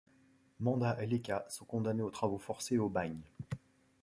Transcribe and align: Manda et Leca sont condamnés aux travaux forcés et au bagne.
Manda 0.59 0.99
et 0.99 1.05
Leca 1.05 1.45
sont 1.47 1.65
condamnés 1.65 2.01
aux 2.01 2.09
travaux 2.09 2.39
forcés 2.39 2.73
et 2.73 2.79
au 2.79 2.89
bagne. 2.89 3.21